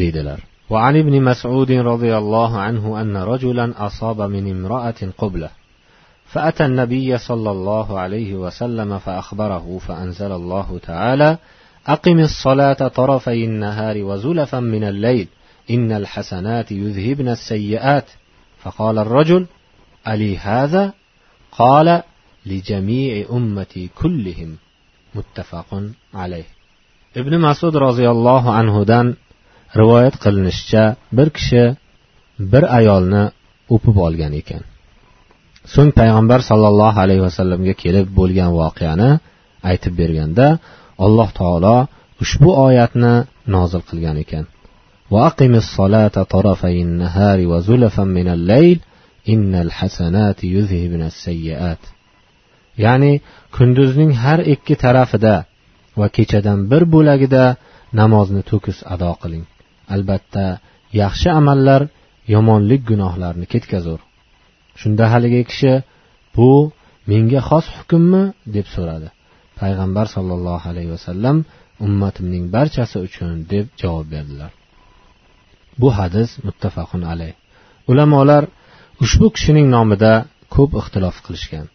deydilar 0.00 0.40
وعن 0.74 0.94
ابن 1.02 1.14
مسعود 1.30 1.70
رضي 1.92 2.12
الله 2.22 2.52
عنه 2.66 2.84
أن 3.02 3.14
رجلا 3.32 3.66
أصاب 3.86 4.18
من 4.34 4.44
امرأة 4.54 5.00
قبلة 5.20 5.50
فأتى 6.25 6.65
النبي 6.65 7.17
صلى 7.17 7.51
الله 7.51 7.99
عليه 7.99 8.33
وسلم 8.33 8.99
فأخبره 8.99 9.79
فأنزل 9.87 10.31
الله 10.31 10.79
تعالى 10.83 11.37
أقم 11.87 12.19
الصلاة 12.19 12.87
طرفي 12.87 13.45
النهار 13.45 14.03
وزلفا 14.03 14.59
من 14.59 14.83
الليل 14.83 15.27
إن 15.69 15.91
الحسنات 15.91 16.71
يذهبن 16.71 17.27
السيئات. 17.27 18.05
فقال 18.63 18.97
الرجل 18.97 19.45
ألي 20.07 20.37
هذا؟ 20.37 20.93
قال 21.51 22.01
لجميع 22.45 23.25
أمتي 23.31 23.89
كلهم. 24.01 24.57
muttafaqun 25.17 25.83
alayh 26.23 26.47
ibn 27.19 27.33
masud 27.47 27.73
roziyallohu 27.87 28.49
anhudan 28.59 29.07
rivoyat 29.79 30.15
qilinishicha 30.23 30.83
bir 31.17 31.27
kishi 31.37 31.63
bir 32.51 32.63
ayolni 32.79 33.23
o'pib 33.75 33.97
olgan 34.05 34.33
ekan 34.41 34.63
so'ng 35.74 35.90
payg'ambar 36.00 36.40
sollallohu 36.50 36.98
alayhi 37.04 37.22
vasallamga 37.28 37.74
kelib 37.82 38.06
bo'lgan 38.18 38.50
voqeani 38.60 39.10
aytib 39.70 39.92
berganda 40.00 40.46
alloh 41.04 41.28
taolo 41.40 41.76
ushbu 42.22 42.50
oyatni 42.66 43.12
nozil 43.54 43.82
qilgan 43.90 44.18
ekan 44.24 44.46
وأقم 45.14 45.54
الصلاة 45.54 46.16
طرفي 46.34 46.82
النهار 46.88 47.38
وزلفا 47.46 48.04
من 48.18 48.28
الليل 48.36 48.78
إن 49.28 49.52
الحسنات 49.54 50.38
يذهبن 50.44 51.02
السيئات 51.12 51.82
ya'ni 52.84 53.12
kunduzning 53.56 54.12
har 54.22 54.40
ikki 54.54 54.74
tarafida 54.84 55.34
va 56.00 56.06
kechadan 56.16 56.58
bir 56.70 56.82
bo'lagida 56.94 57.44
namozni 58.00 58.42
to'kis 58.50 58.78
ado 58.94 59.12
qiling 59.22 59.44
albatta 59.94 60.46
yaxshi 61.02 61.28
amallar 61.40 61.82
yomonlik 62.34 62.82
gunohlarni 62.90 63.46
ketkazur 63.52 64.00
Shunda 64.81 65.05
haligi 65.13 65.41
kishi 65.49 65.73
bu 66.35 66.49
menga 67.09 67.41
xos 67.49 67.65
hukmmi? 67.77 68.23
deb 68.55 68.67
so'radi. 68.75 69.07
Payg'ambar 69.59 70.05
sollallohu 70.15 70.65
alayhi 70.71 70.91
vasallam 70.95 71.37
ummatimning 71.85 72.45
barchasi 72.55 72.97
uchun 73.07 73.31
deb 73.51 73.65
javob 73.81 74.07
berdilar. 74.13 74.51
Bu 75.81 75.87
hadis 75.97 76.29
muttafaqun 76.47 77.01
alayh. 77.13 77.33
Ulamolar 77.91 78.43
ushbu 79.03 79.27
kishining 79.35 79.67
nomida 79.75 80.13
ko'p 80.55 80.71
ixtilof 80.81 81.17
qilishgan. 81.25 81.65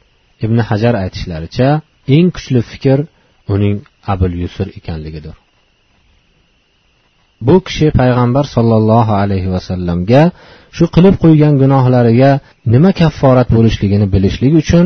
Ibn 0.44 0.58
hajar 0.68 0.94
aytishlaricha 1.04 1.68
eng 2.16 2.28
kuchli 2.36 2.60
fikr 2.70 2.98
uning 3.54 3.76
abul 4.12 4.32
yusur 4.42 4.68
ekanligidir. 4.78 5.36
bu 7.47 7.55
kishi 7.65 7.87
payg'ambar 7.99 8.45
sollallohu 8.55 9.11
alayhi 9.23 9.49
vasallamga 9.55 10.21
shu 10.77 10.85
qilib 10.95 11.15
qo'ygan 11.23 11.53
gunohlariga 11.61 12.31
nima 12.73 12.91
kafforat 13.01 13.49
bo'lishligini 13.57 14.07
bilishlik 14.13 14.53
uchun 14.61 14.85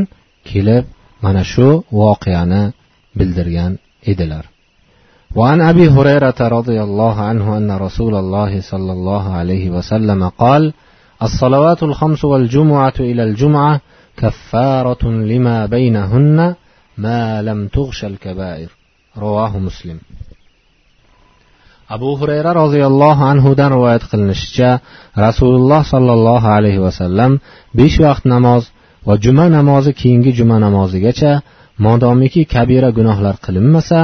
kelib 0.49 0.83
mana 1.25 1.43
shu 1.53 1.67
voqeani 1.99 2.63
bildirgan 3.19 3.71
edilar 4.11 4.45
وعن 5.35 5.61
أبي 5.61 5.85
هريرة 5.89 6.39
رضي 6.57 6.83
الله 6.87 7.15
عنه 7.29 7.57
أن 7.57 7.71
رسول 7.71 8.15
الله 8.15 8.61
صلى 8.61 8.91
الله 8.91 9.33
عليه 9.39 9.69
وسلم 9.69 10.29
قال 10.29 10.73
الصلوات 11.27 11.83
الخمس 11.83 12.25
والجمعة 12.25 12.93
إلى 12.99 13.23
الجمعة 13.23 13.81
كفارة 14.17 15.03
لما 15.31 15.65
بينهن 15.65 16.55
ما 16.97 17.41
لم 17.41 17.67
تغش 17.67 18.05
الكبائر 18.05 18.69
رواه 19.17 19.59
مسلم 19.59 19.99
abu 21.94 22.10
hurayra 22.20 22.52
roziyallohu 22.62 23.22
anhudan 23.32 23.70
rivoyat 23.76 24.04
qilinishicha 24.10 24.70
rasululloh 25.26 25.82
sollallohu 25.92 26.48
alayhi 26.58 26.80
vasallam 26.86 27.32
besh 27.78 27.96
vaqt 28.06 28.24
namoz 28.34 28.62
va 29.08 29.14
juma 29.24 29.46
namozi 29.56 29.90
keyingi 30.00 30.30
juma 30.38 30.56
namozigacha 30.66 31.32
modomiki 31.86 32.42
kabira 32.54 32.90
gunohlar 32.98 33.36
qilinmasa 33.46 34.00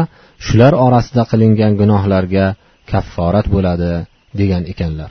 shular 0.47 0.73
orasida 0.87 1.23
qilingan 1.31 1.73
gunohlarga 1.81 2.47
kafforat 2.91 3.47
bo'ladi 3.55 3.93
degan 4.41 4.63
ekanlar. 4.73 5.11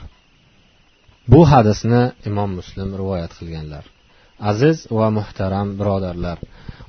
Bu 1.32 1.40
hadisni 1.52 2.02
imom 2.28 2.50
muslim 2.58 2.88
rivoyat 3.00 3.32
qilganlar. 3.38 3.84
Aziz 4.50 4.76
va 4.98 5.08
muhtaram 5.18 5.68
birodarlar 5.78 6.38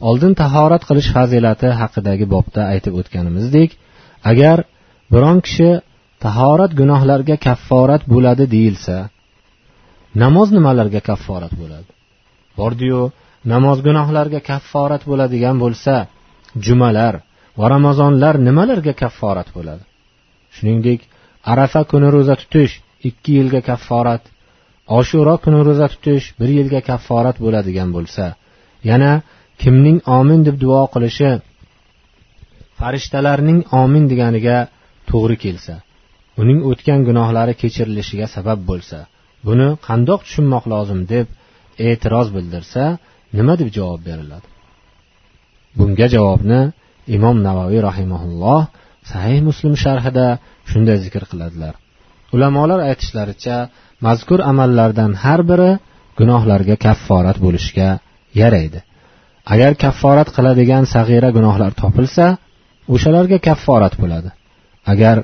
oldin 0.09 0.33
tahorat 0.41 0.83
qilish 0.89 1.09
fazilati 1.15 1.69
haqidagi 1.81 2.25
bobda 2.35 2.61
aytib 2.73 2.93
o'tganimizdek 3.01 3.69
agar 4.31 4.57
biron 5.13 5.37
kishi 5.45 5.69
tahorat 6.25 6.71
gunohlarga 6.79 7.35
kafforat 7.47 8.03
bo'ladi 8.13 8.45
deyilsa 8.55 8.95
namoz 10.23 10.47
nimalarga 10.57 11.01
kafforat 11.09 11.53
bo'ladi? 11.61 11.89
Bordiyu 12.59 13.01
namoz 13.53 13.77
gunohlarga 13.87 14.39
kafforat 14.51 15.03
bo'ladigan 15.09 15.55
bo'lsa 15.63 15.93
jumalar 16.65 17.13
va 17.59 17.65
ramazonlar 17.75 18.35
nimalarga 18.47 18.93
kafforat 19.01 19.49
bo'ladi? 19.57 19.83
Shuningdek 20.55 20.99
arafa 21.51 21.81
kuni 21.91 22.07
ro'za 22.15 22.35
tutish 22.41 22.73
ikki 23.09 23.31
yilga 23.39 23.61
kafforat 23.69 24.23
oshuro 24.99 25.35
kuni 25.43 25.59
ro'za 25.67 25.87
tutish 25.93 26.25
bir 26.39 26.49
yilga 26.57 26.81
kafforat 26.89 27.37
bo'ladigan 27.45 27.89
bo'lsa 27.95 28.25
yana 28.89 29.11
kimning 29.61 29.97
omin 30.17 30.39
deb 30.47 30.55
duo 30.63 30.83
qilishi 30.93 31.31
farishtalarning 32.79 33.59
omin 33.81 34.03
deganiga 34.11 34.57
to'g'ri 35.11 35.37
kelsa 35.43 35.75
uning 36.41 36.59
o'tgan 36.69 36.99
gunohlari 37.07 37.53
kechirilishiga 37.61 38.27
sabab 38.35 38.59
bo'lsa 38.69 38.99
buni 39.47 39.67
qandoq 39.87 40.19
tushunmoq 40.25 40.65
lozim 40.73 40.99
deb 41.13 41.27
e'tiroz 41.89 42.27
bildirsa 42.35 42.83
nima 43.37 43.53
deb 43.61 43.69
javob 43.77 44.01
beriladi? 44.09 44.47
Bunga 45.77 46.07
javobni 46.15 46.61
imom 47.17 47.37
navoiy 47.47 47.79
rahimaulloh 47.89 48.61
sahih 49.11 49.39
muslim 49.49 49.73
sharhida 49.83 50.27
shunday 50.71 50.97
zikr 51.05 51.23
qiladilar. 51.31 51.73
Ulamolar 52.35 52.79
aytishlaricha 52.89 53.57
mazkur 54.05 54.39
amallardan 54.51 55.11
har 55.23 55.41
biri 55.51 55.71
gunohlarga 56.19 56.75
kafforat 56.85 57.37
bo'lishga 57.45 57.89
yaraydi. 58.41 58.79
Agar 59.53 59.71
kafforat 59.83 60.29
qiladigan 60.35 60.83
sag'ira 60.95 61.29
gunohlar 61.37 61.71
topilsa 61.81 62.25
o'shalarga 62.93 63.37
kafforat 63.47 63.93
bo'ladi. 64.01 64.29
agar 64.92 65.16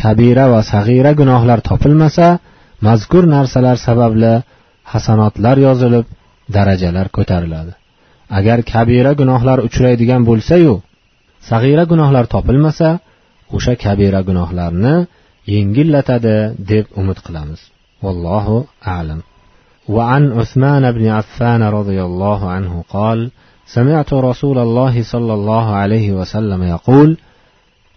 kabira 0.00 0.44
va 0.52 0.60
sag'ira 0.72 1.10
gunohlar 1.20 1.58
topilmasa 1.70 2.28
mazkur 2.86 3.24
narsalar 3.36 3.76
sababli 3.86 4.32
hasanotlar 4.92 5.56
yozilib 5.66 6.06
darajalar 6.56 7.06
ko'tariladi 7.16 7.72
agar 8.38 8.58
kabira 8.72 9.12
gunohlar 9.20 9.58
uchraydigan 9.68 10.22
bo'lsayu 10.28 10.74
sag'ira 11.50 11.84
gunohlar 11.92 12.24
topilmasa 12.34 12.88
o'sha 13.56 13.74
kabira 13.84 14.20
gunohlarni 14.28 14.94
yengillatadi 15.54 16.36
deb 16.70 16.84
umid 17.00 17.18
qilamiz 17.26 17.60
vallohu 18.04 18.56
a'lam 18.96 19.20
وعن 19.96 20.22
عثمان 20.38 20.84
بن 20.92 21.06
عفان 21.06 21.62
رضي 21.78 22.02
الله 22.08 22.40
عنه 22.50 22.84
قال 22.96 23.18
سمعت 23.76 24.10
رسول 24.12 24.58
الله 24.58 24.94
صلى 25.02 25.32
الله 25.38 25.66
عليه 25.80 26.12
وسلم 26.18 26.60
يقول 26.62 27.08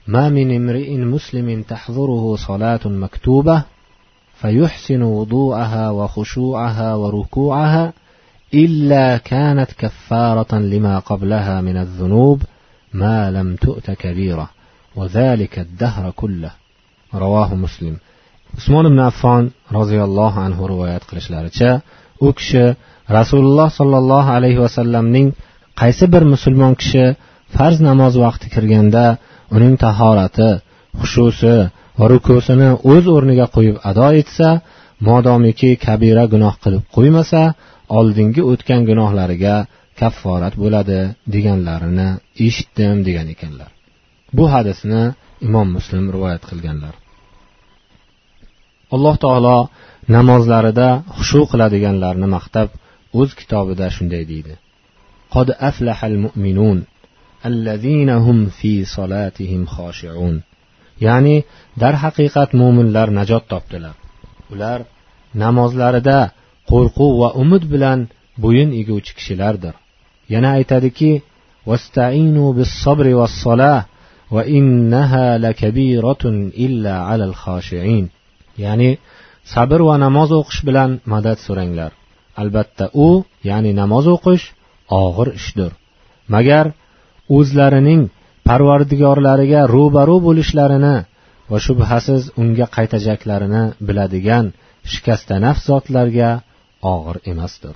ما 0.07 0.29
من 0.29 0.57
امرئ 0.57 0.97
مسلم 0.97 1.63
تحضره 1.63 2.37
صلاة 2.37 2.81
مكتوبة 2.85 3.63
فيحسن 4.35 5.03
وضوءها 5.03 5.91
وخشوعها 5.91 6.95
وركوعها 6.95 7.93
إلا 8.55 9.17
كانت 9.17 9.73
كفارة 9.79 10.55
لما 10.59 10.99
قبلها 10.99 11.61
من 11.61 11.77
الذنوب 11.77 12.43
ما 12.93 13.31
لم 13.31 13.57
تؤت 13.57 13.91
كبيرة 13.91 14.51
وذلك 14.97 15.59
الدهر 15.59 16.11
كله. 16.11 16.51
رواه 17.15 17.55
مسلم. 17.55 17.97
اسمون 18.59 18.89
بن 18.89 19.01
عفان 19.01 19.51
رضي 19.73 20.05
الله 20.05 20.41
عنه 20.41 20.67
روايات 20.67 21.05
قلش 21.05 21.31
لارتشا 21.31 21.81
اكش 22.23 22.57
رسول 23.11 23.41
الله 23.41 23.69
صلى 23.69 23.99
الله 23.99 24.25
عليه 24.31 24.59
وسلم 24.59 25.07
نين 25.07 25.33
قيس 25.77 26.05
بر 26.05 26.25
مسلمان 26.25 26.75
كش 26.75 26.99
فرز 27.49 27.83
نماز 27.83 28.17
وقت 28.17 28.45
كرغنده 28.47 29.19
uning 29.55 29.75
tahorati 29.85 30.51
xushusi 31.01 31.55
va 31.99 32.05
rukusini 32.13 32.69
o'z 32.93 33.05
o'rniga 33.15 33.47
qo'yib 33.57 33.77
ado 33.91 34.09
etsa 34.21 34.49
modomiki 35.09 35.71
kabira 35.87 36.25
gunoh 36.33 36.55
qilib 36.63 36.83
qo'ymasa 36.97 37.43
oldingi 37.99 38.43
o'tgan 38.51 38.83
gunohlariga 38.91 39.57
kafforat 40.01 40.55
bo'ladi 40.63 41.01
deganlarini 41.35 42.09
eshitdim 42.47 42.97
degan 43.09 43.27
ekanlar. 43.35 43.71
Bu 44.37 44.45
hadisni 44.55 45.03
imom 45.47 45.69
muslim 45.77 46.05
rivoyat 46.15 46.43
qilganlar. 46.51 46.95
Alloh 48.95 49.17
taolo 49.25 49.59
namozlarida 50.17 50.89
xushu 51.17 51.41
qiladiganlarni 51.53 52.29
maqtab 52.37 52.69
o'z 53.21 53.31
kitobida 53.41 53.87
shunday 53.97 54.25
deydi. 54.33 54.55
Qod 55.35 55.49
aflahal 55.69 56.17
mu'minun 56.25 56.79
allazinahum 57.49 58.39
fi 58.59 58.73
solatihim 58.95 59.63
xoshiun 59.75 60.35
ya'ni 61.07 61.37
darhaqiqat 61.83 62.51
mo'minlar 62.61 63.09
najot 63.19 63.45
topdilar. 63.53 63.97
Ular 64.53 64.81
namozlarida 65.43 66.19
qo'rquv 66.71 67.13
va 67.23 67.29
umid 67.43 67.65
bilan 67.73 68.01
bo'yin 68.45 68.71
eguvchi 68.81 69.13
kishilardir. 69.19 69.75
Yana 70.33 70.51
aytadiki 70.59 71.11
vastainu 71.71 72.47
bis 72.59 72.71
sabri 72.85 73.13
vas 73.21 73.37
va 74.35 74.43
innaha 74.59 75.27
lakabiratun 75.45 76.35
illa 76.67 76.95
alal 77.13 77.35
khashiin. 77.43 78.05
Ya'ni 78.65 78.91
sabr 79.53 79.81
va 79.89 79.95
namoz 80.05 80.31
o'qish 80.41 80.61
bilan 80.69 80.91
madad 81.13 81.39
so'ranglar. 81.47 81.93
Albatta 82.43 82.87
u 83.07 83.09
ya'ni 83.51 83.73
namoz 83.81 84.07
o'qish 84.17 84.45
og'ir 85.03 85.29
ishdir. 85.41 85.73
Magar 86.35 86.67
o'zlarining 87.39 88.03
parvardigorlariga 88.49 89.61
ro'baru 89.75 90.17
bo'lishlarini 90.27 90.97
va 91.51 91.59
shubhasiz 91.67 92.23
unga 92.43 92.67
qaytajaklarini 92.77 93.65
biladigan 93.87 94.47
shikastanafs 94.93 95.63
zotlarga 95.71 96.31
og'ir 96.95 97.17
emasdir. 97.33 97.75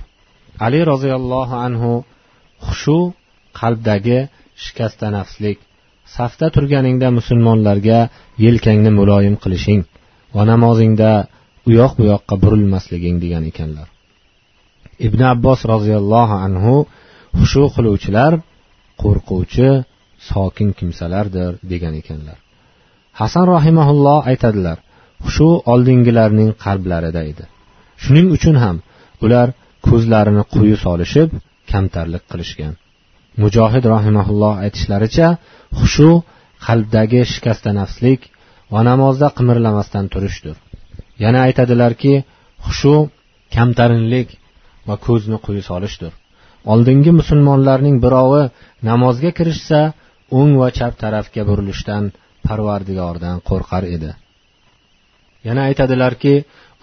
Ali 0.67 0.81
roziyallohu 0.93 1.55
anhu 1.67 1.93
xushu 2.67 2.99
qalbdagi 3.61 4.19
shikasta 4.65 5.07
nafslik 5.17 5.59
safda 6.17 6.47
turganingda 6.55 7.09
musulmonlarga 7.19 7.99
yelkangni 8.45 8.91
muloyim 9.01 9.37
qilishing 9.43 9.81
va 10.35 10.43
namozingda 10.53 11.11
u 11.69 11.71
yoq 11.81 11.93
bu 11.99 12.05
yoqqa 12.13 12.35
burilmasliging 12.43 13.17
degan 13.25 13.45
ekanlar. 13.51 13.89
Ibn 15.07 15.21
abbos 15.33 15.61
roziyallohu 15.73 16.37
anhu 16.47 16.75
xushu 17.39 17.65
qiluvchilar 17.75 18.33
qo'rquvchi 19.03 19.69
sokin 20.31 20.71
kimsalardir 20.79 21.53
degan 21.73 21.95
ekanlar. 22.01 22.39
Hasan 23.21 23.47
rahimaulloh 23.55 24.21
aytadilar 24.31 24.79
shu 25.35 25.49
oldingilarning 25.73 26.51
qalblarida 26.65 27.23
edi. 27.33 27.45
Shuning 28.03 28.29
uchun 28.37 28.57
ham 28.65 28.77
ular 29.25 29.49
ko'zlarini 29.89 30.45
quyi 30.55 30.77
solishib 30.85 31.29
kamtarlik 31.73 32.25
qilishgan. 32.31 32.75
Mujohid 33.43 33.85
rahimaulloh 33.95 34.55
aytishlaricha 34.65 35.29
xushu 35.79 36.11
qalbdagi 36.67 37.21
shikastanafslik 37.33 38.21
va 38.73 38.81
namozda 38.91 39.29
qimirlamasdan 39.39 40.07
turishdir. 40.13 40.57
Yana 41.25 41.39
aytadilarki 41.47 42.15
xushu 42.65 42.95
kamtarinlik 43.57 44.29
va 44.89 44.95
ko'zni 45.07 45.39
quyi 45.47 45.63
solishdir. 45.71 46.13
Oldingi 46.73 47.13
musulmonlarning 47.21 47.97
birovi 48.05 48.43
namozga 48.91 49.31
kirishsa 49.39 49.81
o'ng 50.39 50.53
va 50.61 50.69
chap 50.79 50.95
tarafga 51.03 51.43
burilishdan 51.49 52.05
parvardigordan 52.47 53.37
qo'rqar 53.49 53.85
edi. 53.97 54.11
Yana 55.47 55.63
aytadilarki 55.69 56.35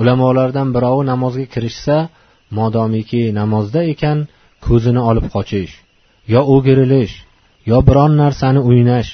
ulamolardan 0.01 0.69
birovi 0.75 1.03
namozga 1.11 1.45
kirishsa 1.53 1.97
modomiki 2.57 3.23
namozda 3.39 3.81
ekan 3.93 4.17
ko'zini 4.65 5.01
olib 5.09 5.27
qochish 5.35 5.73
yo 6.33 6.41
o'girilish 6.55 7.13
yo 7.69 7.77
biron 7.87 8.13
narsani 8.23 8.61
o'ynash 8.69 9.09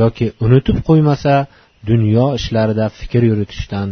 yoki 0.00 0.26
unutib 0.44 0.78
qo'ymasa 0.88 1.34
dunyo 1.90 2.26
ishlarida 2.38 2.86
fikr 2.98 3.22
yuritishdan 3.30 3.88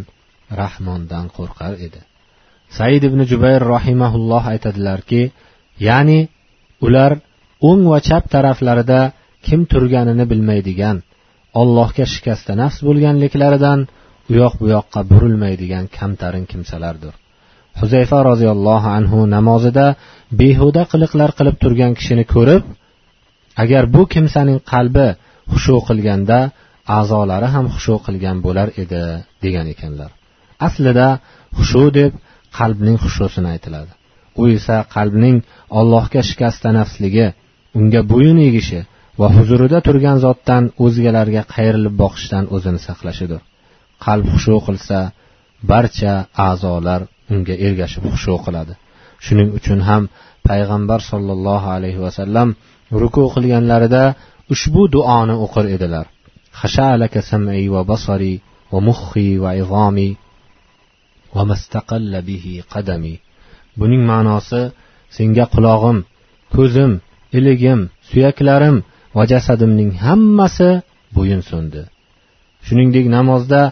rahmondan 0.60 1.26
qo'rqar 1.36 1.72
edi. 1.86 2.00
Said 2.76 3.02
ibn 3.08 3.20
jubayr 3.30 3.62
rahimaulloh 3.74 4.44
aytadilarki 4.52 5.22
ya'ni 5.88 6.20
ular 6.87 7.12
o'ng 7.68 7.82
va 7.92 7.98
chap 8.08 8.24
taraflarida 8.35 9.00
kim 9.46 9.61
turganini 9.72 10.24
bilmaydigan 10.32 10.96
ollohga 11.61 12.04
shikasta 12.14 12.52
nafs 12.62 12.78
bo'lganliklaridan 12.87 13.80
u 14.30 14.32
yoq 14.42 14.54
bu 14.61 14.66
yoqqa 14.76 15.00
burilmaydigan 15.11 15.85
kamtarin 15.98 16.44
kimsalardir. 16.52 17.14
Huzayfa 17.80 18.18
roziyallohu 18.30 18.88
anhu 18.98 19.18
namozida 19.37 19.87
behuda 20.40 20.82
qiliqlar 20.92 21.30
qilib 21.38 21.56
turgan 21.62 21.92
kishini 21.98 22.24
ko'rib 22.35 22.62
agar 23.62 23.82
bu 23.94 24.02
kimsaning 24.14 24.58
qalbi 24.72 25.08
xushu 25.52 25.76
qilganda 25.88 26.38
a'zolari 26.98 27.48
ham 27.54 27.66
xushu 27.74 27.94
qilgan 28.06 28.37
bo'lar 28.46 28.68
edi 28.82 29.02
degan 29.44 29.66
ekanlar. 29.74 30.11
Aslida 30.66 31.08
xushu 31.58 31.85
deb 31.98 32.12
qalbning 32.58 32.96
xushusini 33.04 33.48
aytiladi. 33.54 33.92
u 34.39 34.41
esa 34.57 34.77
qalbning 34.95 35.38
allohga 35.79 36.21
shikasta 36.29 36.69
nafsligi 36.79 37.27
unga 37.79 38.01
bo'yin 38.12 38.39
egishi 38.49 38.79
va 39.19 39.27
huzurida 39.36 39.79
turgan 39.88 40.17
zotdan 40.25 40.63
o'zgalarga 40.86 41.43
qayrilib 41.55 41.93
boqishdan 42.01 42.43
o'zini 42.55 42.79
saqlashidir 42.88 43.41
qalb 44.05 44.25
xushu 44.33 44.57
qilsa 44.67 44.99
barcha 45.71 46.13
a'zolar 46.47 47.01
unga 47.33 47.55
ergashib 47.67 48.03
xushu 48.13 48.36
qiladi 48.45 48.73
shuning 49.25 49.49
uchun 49.57 49.79
ham 49.89 50.03
payg'ambar 50.49 50.99
sollallohu 51.12 51.67
alayhi 51.77 52.03
vasallam 52.05 52.49
ruku 53.01 53.23
qilganlarida 53.36 54.03
ushbu 54.53 54.81
duoni 54.95 55.36
o'qir 55.45 55.65
edilar 55.77 56.07
خشالك 56.62 57.19
سمعي 57.19 57.69
وبصري 57.69 58.39
ومخي 58.71 59.39
وعظامي 59.39 60.15
وما 61.36 61.53
استقل 61.53 62.21
به 62.21 62.63
قدمي 62.71 63.19
buning 63.80 64.02
ma'nosi 64.11 64.62
senga 65.16 65.44
qulog'im 65.54 65.98
ko'zim 66.54 66.92
iligim 67.38 67.80
suyaklarim 68.08 68.76
va 69.16 69.22
jasadimning 69.32 69.90
hammasi 70.04 70.70
bo'yin 71.16 71.42
so'ndi. 71.50 71.82
Shuningdek 72.66 73.06
namozda 73.16 73.62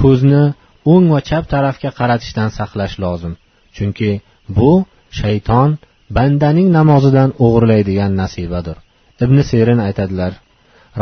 ko'zni 0.00 0.44
o'ng 0.92 1.06
va 1.12 1.20
chap 1.28 1.44
tarafga 1.52 1.90
qaratishdan 1.98 2.48
saqlash 2.58 2.94
lozim. 3.04 3.32
Chunki 3.76 4.10
bu 4.56 4.70
shayton 5.20 5.70
bandaning 6.16 6.68
namozidan 6.78 7.30
o'g'irlaydigan 7.44 8.12
nasibadir. 8.22 8.76
Ibn 9.24 9.36
serin 9.50 9.80
aytadilar 9.86 10.32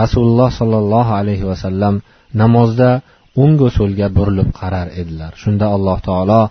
rasululloh 0.01 0.51
sollallohu 0.61 1.13
alayhi 1.21 1.45
vasallam 1.51 1.95
namozda 2.43 2.91
o'ngu 3.43 3.69
so'lga 3.79 4.07
burilib 4.17 4.51
qarar 4.61 4.89
edilar. 5.01 5.33
Shunda 5.43 5.67
alloh 5.77 5.99
taolo 6.09 6.43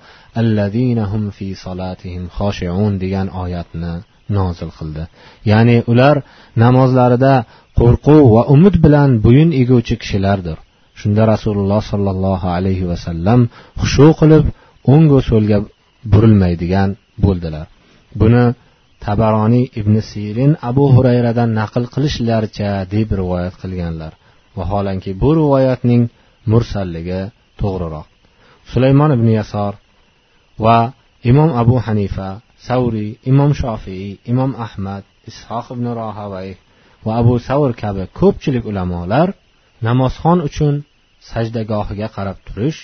alladinahum 0.42 1.24
fi 1.38 1.48
solatihim 1.64 2.24
xoshiun 2.38 2.94
degan 3.04 3.28
oyatni 3.44 3.94
nozil 4.38 4.72
qildi. 4.78 5.04
Ya'ni 5.52 5.78
ular 5.92 6.16
namozlarida 6.64 7.34
qo'rquv 7.80 8.24
va 8.36 8.44
umid 8.56 8.76
bilan 8.86 9.10
bo'yin 9.26 9.50
eguvchi 9.62 9.96
kishilardir. 10.02 10.58
Shunda 11.00 11.24
rasululloh 11.34 11.82
sollallohu 11.92 12.48
alayhi 12.58 12.86
vasallam 12.92 13.40
xushu 13.82 14.10
qilib 14.20 14.46
o'ngu 14.94 15.20
so'lga 15.30 15.58
burilmaydigan 16.14 16.90
bo'ldilar. 17.24 17.66
Buni 18.22 18.44
tabaroniy 19.06 19.66
ibn 19.80 19.96
sirin 20.10 20.52
abu 20.70 20.86
hurayradan 20.96 21.50
naql 21.60 21.84
qilishlaricha 21.94 22.70
deb 22.94 23.08
rivoyat 23.20 23.56
qilganlar. 23.62 24.12
Vaholanki 24.58 25.12
bu 25.22 25.30
rivoyatning 25.40 26.04
mursalligi 26.52 27.22
to'g'riroq. 27.62 28.08
Sulaymon 28.72 29.12
ibn 29.18 29.28
yasor 29.40 29.74
va 30.66 30.78
imom 31.32 31.50
abu 31.62 31.76
hanifa 31.86 32.30
savriy 32.68 33.10
imom 33.32 33.52
shofiy 33.62 34.06
imom 34.32 34.52
ahmad 34.66 35.04
ishoq 35.32 35.66
ibn 35.76 35.86
rohavay 36.00 36.50
va 37.06 37.12
abu 37.22 37.34
savr 37.48 37.72
kabi 37.82 38.04
ko'pchilik 38.20 38.64
ulamolar 38.72 39.28
namozxon 39.88 40.40
uchun 40.48 40.76
sajdagohiga 41.30 42.08
qarab 42.16 42.38
turish 42.48 42.80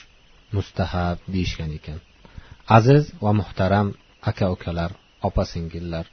mustahab 0.55 1.17
deyishgan 1.33 1.71
ekan. 1.77 1.99
Aziz 2.77 3.03
va 3.23 3.31
muhtaram 3.39 3.87
aka 4.29 4.45
ukalar 4.55 4.91
opa 5.27 5.43
singillar 5.53 6.05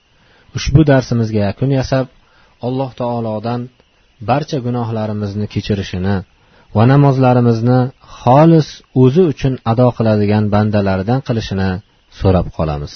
ushbu 0.57 0.81
darsimizga 0.91 1.41
yakun 1.49 1.71
yasab 1.79 2.07
alloh 2.67 2.91
taolodan 3.01 3.61
barcha 4.29 4.59
gunohlarimizni 4.67 5.47
kechirishini 5.55 6.17
va 6.76 6.85
namozlarimizni 6.92 7.78
xolis 8.18 8.68
o'zi 9.02 9.22
uchun 9.33 9.54
ado 9.72 9.87
qiladigan 9.96 10.44
bandalaridan 10.54 11.20
qilishini 11.28 11.70
so'rab 12.20 12.46
qolamiz. 12.56 12.92